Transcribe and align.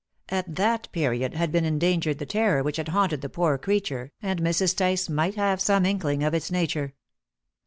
At 0.29 0.55
that 0.55 0.91
period 0.91 1.35
had 1.35 1.51
been 1.51 1.63
engendered 1.63 2.17
the 2.17 2.25
terror 2.25 2.63
which 2.63 2.77
had 2.77 2.87
haunted 2.87 3.21
the 3.21 3.29
poor 3.29 3.59
creature, 3.59 4.11
and 4.19 4.41
Mrs. 4.41 4.75
Tice 4.75 5.09
might 5.09 5.35
have 5.35 5.61
some 5.61 5.85
inkling 5.85 6.23
of 6.23 6.33
its 6.33 6.49
nature. 6.49 6.95